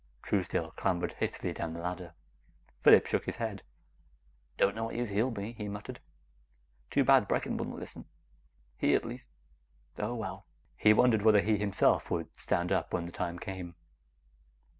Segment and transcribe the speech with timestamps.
[0.23, 2.15] Truesdale clambered hastily down the ladder.
[2.81, 3.61] Phillips shook his head.
[4.57, 5.99] "Don't know what use he'll be," he muttered.
[6.89, 8.05] "Too bad Brecken wouldn't listen.
[8.77, 9.29] He at least...
[9.99, 13.75] oh, well!" He wondered whether he himself would stand up when the time came.